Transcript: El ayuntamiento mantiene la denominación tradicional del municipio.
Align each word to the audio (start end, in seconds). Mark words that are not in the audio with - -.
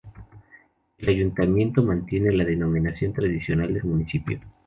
El 0.97 1.09
ayuntamiento 1.09 1.83
mantiene 1.83 2.31
la 2.33 2.43
denominación 2.43 3.13
tradicional 3.13 3.71
del 3.71 3.83
municipio. 3.83 4.39